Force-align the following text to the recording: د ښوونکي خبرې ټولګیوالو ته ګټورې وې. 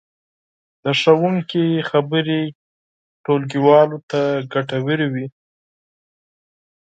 د 0.83 0.85
ښوونکي 0.99 1.65
خبرې 1.89 2.41
ټولګیوالو 3.23 3.97
ته 4.11 4.21
ګټورې 4.53 5.07
وې. 5.13 5.25